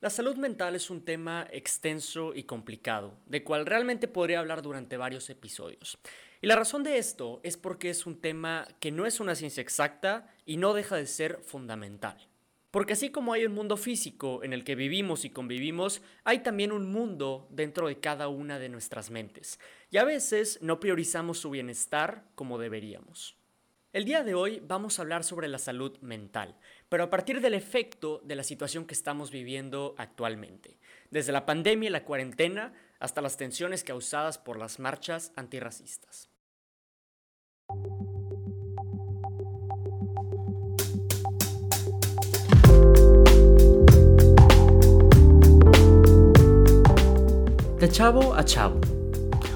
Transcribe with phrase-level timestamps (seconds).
[0.00, 4.96] La salud mental es un tema extenso y complicado, de cual realmente podría hablar durante
[4.96, 5.98] varios episodios.
[6.40, 9.60] Y la razón de esto es porque es un tema que no es una ciencia
[9.60, 12.28] exacta y no deja de ser fundamental.
[12.70, 16.70] Porque así como hay un mundo físico en el que vivimos y convivimos, hay también
[16.70, 19.58] un mundo dentro de cada una de nuestras mentes.
[19.90, 23.37] Y a veces no priorizamos su bienestar como deberíamos.
[23.90, 26.54] El día de hoy vamos a hablar sobre la salud mental,
[26.90, 30.78] pero a partir del efecto de la situación que estamos viviendo actualmente,
[31.10, 36.28] desde la pandemia y la cuarentena hasta las tensiones causadas por las marchas antirracistas.
[47.78, 48.97] De chavo a chavo.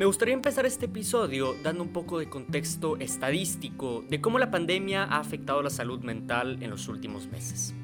[0.00, 5.04] Me gustaría empezar este episodio dando un poco de contexto estadístico de cómo la pandemia
[5.04, 7.74] ha afectado la salud mental en los últimos meses.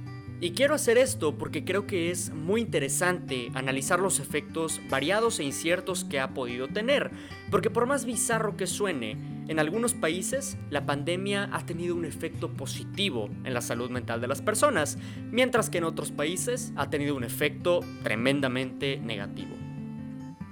[0.41, 5.45] Y quiero hacer esto porque creo que es muy interesante analizar los efectos variados e
[5.45, 7.11] inciertos que ha podido tener,
[7.51, 12.49] porque por más bizarro que suene, en algunos países la pandemia ha tenido un efecto
[12.49, 14.97] positivo en la salud mental de las personas,
[15.31, 19.56] mientras que en otros países ha tenido un efecto tremendamente negativo.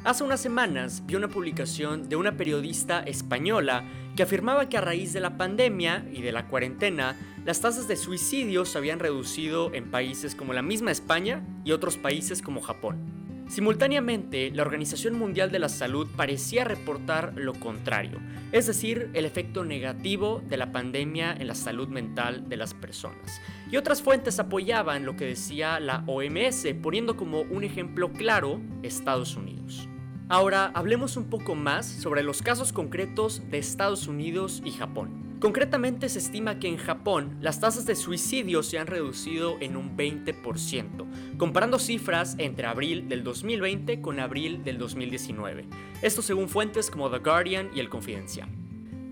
[0.04, 5.14] Hace unas semanas vi una publicación de una periodista española que afirmaba que a raíz
[5.14, 9.90] de la pandemia y de la cuarentena, las tasas de suicidio se habían reducido en
[9.90, 12.98] países como la misma España y otros países como Japón.
[13.48, 18.20] Simultáneamente, la Organización Mundial de la Salud parecía reportar lo contrario,
[18.52, 23.40] es decir, el efecto negativo de la pandemia en la salud mental de las personas.
[23.70, 29.34] Y otras fuentes apoyaban lo que decía la OMS, poniendo como un ejemplo claro Estados
[29.34, 29.88] Unidos.
[30.28, 35.36] Ahora hablemos un poco más sobre los casos concretos de Estados Unidos y Japón.
[35.38, 39.94] Concretamente se estima que en Japón las tasas de suicidio se han reducido en un
[39.94, 45.66] 20%, comparando cifras entre abril del 2020 con abril del 2019.
[46.00, 48.63] Esto según fuentes como The Guardian y El Confidencial.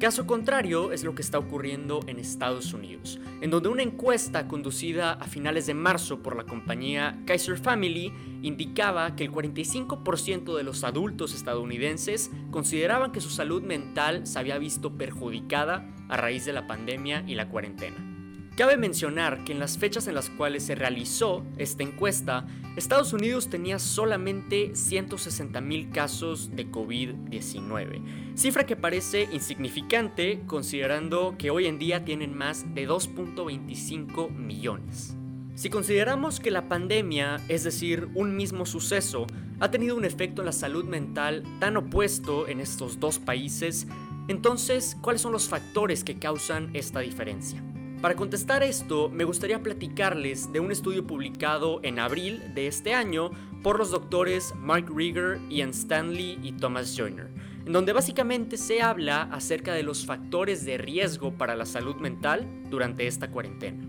[0.03, 5.13] Caso contrario es lo que está ocurriendo en Estados Unidos, en donde una encuesta conducida
[5.13, 10.83] a finales de marzo por la compañía Kaiser Family indicaba que el 45% de los
[10.83, 16.67] adultos estadounidenses consideraban que su salud mental se había visto perjudicada a raíz de la
[16.67, 18.12] pandemia y la cuarentena.
[18.57, 22.47] Cabe mencionar que en las fechas en las cuales se realizó esta encuesta,
[22.77, 28.03] Estados Unidos tenía solamente 160.000 casos de COVID-19,
[28.35, 35.17] cifra que parece insignificante considerando que hoy en día tienen más de 2.25 millones.
[35.55, 39.27] Si consideramos que la pandemia, es decir, un mismo suceso,
[39.61, 43.87] ha tenido un efecto en la salud mental tan opuesto en estos dos países,
[44.29, 47.63] entonces, ¿cuáles son los factores que causan esta diferencia?
[48.03, 53.31] Para contestar esto, me gustaría platicarles de un estudio publicado en abril de este año
[53.63, 57.29] por los doctores Mark Rieger, Ian Stanley y Thomas Joyner,
[57.65, 62.45] en donde básicamente se habla acerca de los factores de riesgo para la salud mental
[62.71, 63.87] durante esta cuarentena.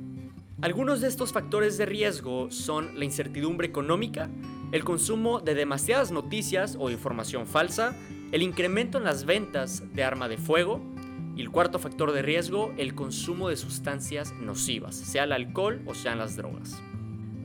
[0.61, 4.29] Algunos de estos factores de riesgo son la incertidumbre económica,
[4.71, 7.95] el consumo de demasiadas noticias o información falsa,
[8.31, 10.92] el incremento en las ventas de arma de fuego,
[11.35, 15.95] y el cuarto factor de riesgo, el consumo de sustancias nocivas, sea el alcohol o
[15.95, 16.81] sean las drogas.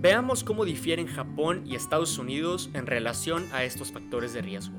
[0.00, 4.78] Veamos cómo difieren Japón y Estados Unidos en relación a estos factores de riesgo.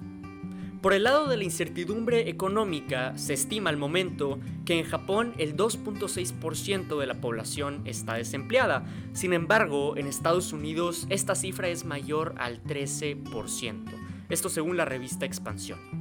[0.81, 5.57] Por el lado de la incertidumbre económica, se estima al momento que en Japón el
[5.57, 8.85] 2.6% de la población está desempleada.
[9.11, 13.89] Sin embargo, en Estados Unidos esta cifra es mayor al 13%.
[14.29, 15.98] Esto según la revista Expansión.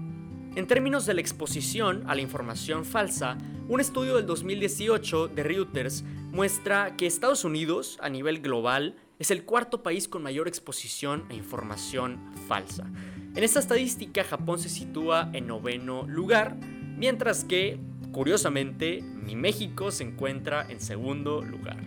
[0.59, 3.39] En términos de la exposición a la información falsa,
[3.69, 6.03] un estudio del 2018 de Reuters
[6.33, 11.35] muestra que Estados Unidos, a nivel global, es el cuarto país con mayor exposición a
[11.35, 12.19] información
[12.49, 12.91] falsa.
[13.37, 16.57] En esta estadística, Japón se sitúa en noveno lugar,
[16.97, 17.79] mientras que,
[18.11, 21.79] curiosamente, mi México se encuentra en segundo lugar.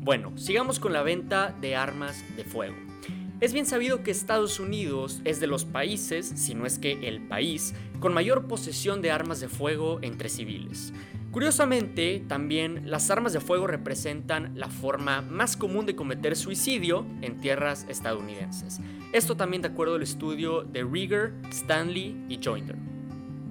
[0.00, 2.74] Bueno, sigamos con la venta de armas de fuego.
[3.42, 7.26] Es bien sabido que Estados Unidos es de los países, si no es que el
[7.26, 10.92] país, con mayor posesión de armas de fuego entre civiles.
[11.32, 17.40] Curiosamente, también las armas de fuego representan la forma más común de cometer suicidio en
[17.40, 18.78] tierras estadounidenses.
[19.12, 22.76] Esto también de acuerdo al estudio de Rieger, Stanley y Joinder.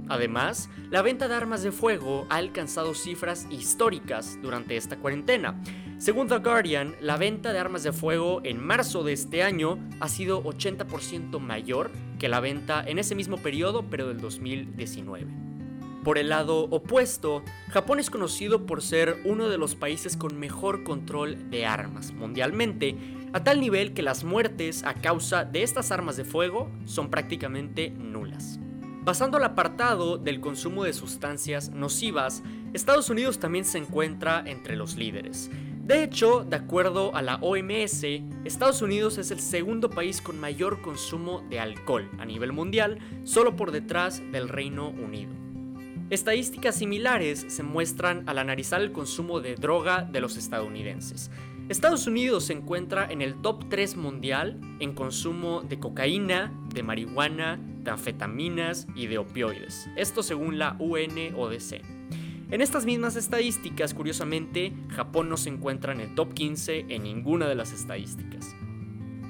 [0.07, 5.61] Además, la venta de armas de fuego ha alcanzado cifras históricas durante esta cuarentena.
[6.01, 10.09] Según The Guardian, la venta de armas de fuego en marzo de este año ha
[10.09, 15.27] sido 80% mayor que la venta en ese mismo periodo, pero del 2019.
[16.03, 20.83] Por el lado opuesto, Japón es conocido por ser uno de los países con mejor
[20.83, 22.95] control de armas mundialmente,
[23.31, 27.91] a tal nivel que las muertes a causa de estas armas de fuego son prácticamente
[27.91, 28.59] nulas.
[29.05, 32.41] Pasando al apartado del consumo de sustancias nocivas,
[32.73, 35.51] Estados Unidos también se encuentra entre los líderes.
[35.91, 38.05] De hecho, de acuerdo a la OMS,
[38.45, 43.57] Estados Unidos es el segundo país con mayor consumo de alcohol a nivel mundial, solo
[43.57, 45.33] por detrás del Reino Unido.
[46.09, 51.29] Estadísticas similares se muestran al analizar el consumo de droga de los estadounidenses.
[51.67, 57.59] Estados Unidos se encuentra en el top 3 mundial en consumo de cocaína, de marihuana,
[57.83, 59.89] de anfetaminas y de opioides.
[59.97, 62.00] Esto según la UNODC.
[62.51, 67.47] En estas mismas estadísticas, curiosamente, Japón no se encuentra en el top 15 en ninguna
[67.47, 68.53] de las estadísticas.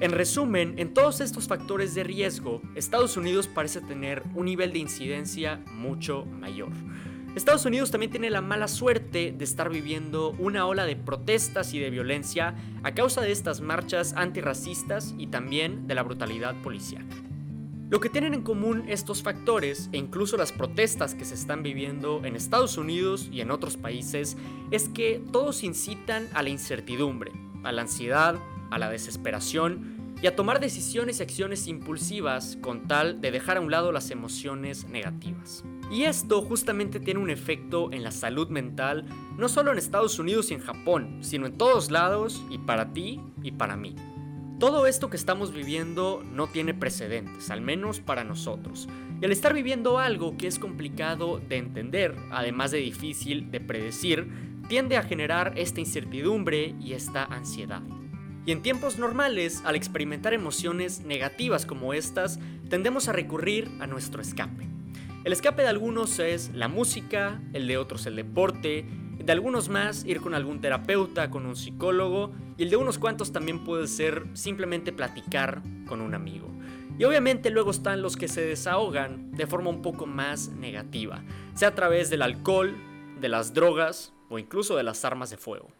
[0.00, 4.80] En resumen, en todos estos factores de riesgo, Estados Unidos parece tener un nivel de
[4.80, 6.70] incidencia mucho mayor.
[7.36, 11.78] Estados Unidos también tiene la mala suerte de estar viviendo una ola de protestas y
[11.78, 17.06] de violencia a causa de estas marchas antirracistas y también de la brutalidad policial.
[17.92, 22.22] Lo que tienen en común estos factores e incluso las protestas que se están viviendo
[22.24, 24.38] en Estados Unidos y en otros países
[24.70, 28.36] es que todos incitan a la incertidumbre, a la ansiedad,
[28.70, 33.60] a la desesperación y a tomar decisiones y acciones impulsivas con tal de dejar a
[33.60, 35.62] un lado las emociones negativas.
[35.90, 39.04] Y esto justamente tiene un efecto en la salud mental,
[39.36, 43.20] no solo en Estados Unidos y en Japón, sino en todos lados y para ti
[43.42, 43.94] y para mí.
[44.62, 48.88] Todo esto que estamos viviendo no tiene precedentes, al menos para nosotros.
[49.20, 54.28] Y al estar viviendo algo que es complicado de entender, además de difícil de predecir,
[54.68, 57.82] tiende a generar esta incertidumbre y esta ansiedad.
[58.46, 62.38] Y en tiempos normales, al experimentar emociones negativas como estas,
[62.68, 64.68] tendemos a recurrir a nuestro escape.
[65.24, 68.86] El escape de algunos es la música, el de otros el deporte,
[69.24, 73.32] de algunos más ir con algún terapeuta, con un psicólogo, y el de unos cuantos
[73.32, 76.48] también puede ser simplemente platicar con un amigo.
[76.98, 81.22] Y obviamente luego están los que se desahogan de forma un poco más negativa,
[81.54, 82.76] sea a través del alcohol,
[83.20, 85.70] de las drogas o incluso de las armas de fuego.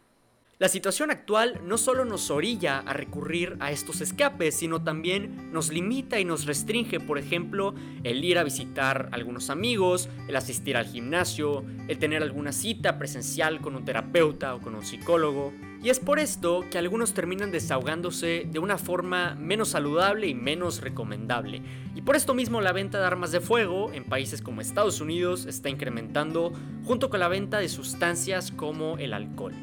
[0.59, 5.71] La situación actual no solo nos orilla a recurrir a estos escapes, sino también nos
[5.71, 7.73] limita y nos restringe, por ejemplo,
[8.03, 12.99] el ir a visitar a algunos amigos, el asistir al gimnasio, el tener alguna cita
[12.99, 15.51] presencial con un terapeuta o con un psicólogo.
[15.81, 20.81] Y es por esto que algunos terminan desahogándose de una forma menos saludable y menos
[20.81, 21.63] recomendable.
[21.95, 25.47] Y por esto mismo la venta de armas de fuego en países como Estados Unidos
[25.47, 26.53] está incrementando
[26.85, 29.53] junto con la venta de sustancias como el alcohol.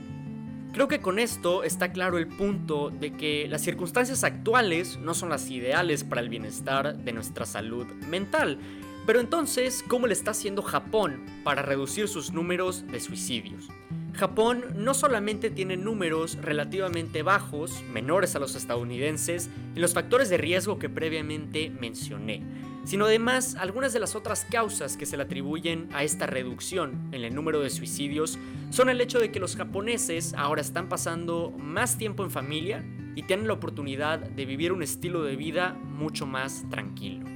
[0.72, 5.28] Creo que con esto está claro el punto de que las circunstancias actuales no son
[5.28, 8.58] las ideales para el bienestar de nuestra salud mental.
[9.04, 13.68] Pero entonces, ¿cómo le está haciendo Japón para reducir sus números de suicidios?
[14.14, 20.36] Japón no solamente tiene números relativamente bajos, menores a los estadounidenses, en los factores de
[20.36, 22.42] riesgo que previamente mencioné,
[22.84, 27.24] sino además algunas de las otras causas que se le atribuyen a esta reducción en
[27.24, 28.38] el número de suicidios
[28.70, 32.84] son el hecho de que los japoneses ahora están pasando más tiempo en familia
[33.14, 37.26] y tienen la oportunidad de vivir un estilo de vida mucho más tranquilo.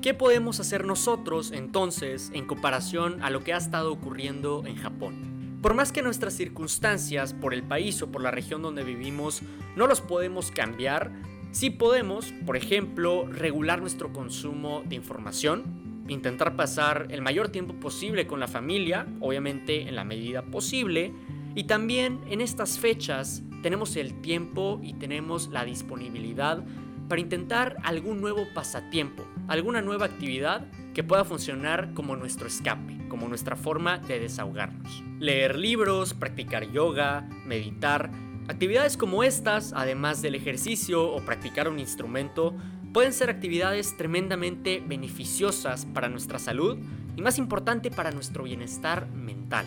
[0.00, 5.58] ¿Qué podemos hacer nosotros entonces en comparación a lo que ha estado ocurriendo en Japón?
[5.60, 9.42] Por más que nuestras circunstancias por el país o por la región donde vivimos
[9.74, 11.10] no los podemos cambiar,
[11.50, 18.26] Sí podemos, por ejemplo, regular nuestro consumo de información, intentar pasar el mayor tiempo posible
[18.26, 21.12] con la familia, obviamente en la medida posible,
[21.54, 26.64] y también en estas fechas tenemos el tiempo y tenemos la disponibilidad
[27.08, 33.28] para intentar algún nuevo pasatiempo, alguna nueva actividad que pueda funcionar como nuestro escape, como
[33.28, 35.02] nuestra forma de desahogarnos.
[35.18, 38.10] Leer libros, practicar yoga, meditar,
[38.48, 42.54] Actividades como estas, además del ejercicio o practicar un instrumento,
[42.94, 46.78] pueden ser actividades tremendamente beneficiosas para nuestra salud
[47.14, 49.66] y más importante para nuestro bienestar mental.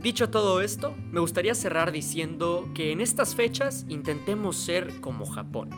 [0.00, 5.68] Dicho todo esto, me gustaría cerrar diciendo que en estas fechas intentemos ser como Japón.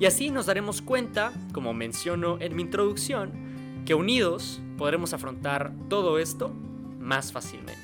[0.00, 6.18] Y así nos daremos cuenta, como menciono en mi introducción, que unidos podremos afrontar todo
[6.18, 6.52] esto
[6.98, 7.80] más fácilmente.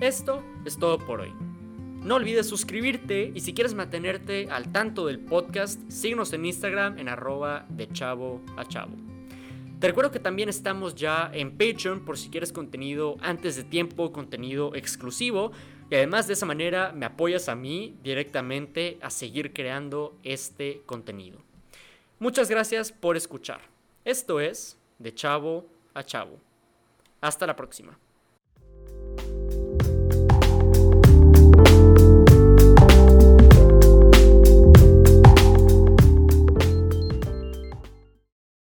[0.00, 1.32] Esto es todo por hoy.
[2.04, 7.08] No olvides suscribirte y si quieres mantenerte al tanto del podcast, síguenos en Instagram en
[7.08, 8.94] arroba de chavo a chavo.
[9.80, 14.12] Te recuerdo que también estamos ya en Patreon por si quieres contenido antes de tiempo,
[14.12, 15.52] contenido exclusivo.
[15.90, 21.38] Y además de esa manera me apoyas a mí directamente a seguir creando este contenido.
[22.18, 23.62] Muchas gracias por escuchar.
[24.04, 26.38] Esto es De Chavo a Chavo.
[27.22, 27.98] Hasta la próxima.